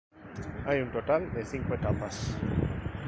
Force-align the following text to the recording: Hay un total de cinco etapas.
Hay 0.65 0.81
un 0.81 0.91
total 0.91 1.31
de 1.31 1.45
cinco 1.45 1.75
etapas. 1.75 2.35